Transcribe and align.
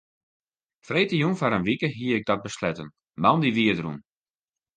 Freedtejûn 0.85 1.35
foar 1.39 1.53
in 1.57 1.65
wike 1.67 1.87
hie 1.97 2.13
ik 2.19 2.25
dat 2.29 2.45
besletten, 2.47 2.87
moandei 3.21 3.51
wie 3.55 3.71
it 3.73 3.81
rûn. 3.83 3.99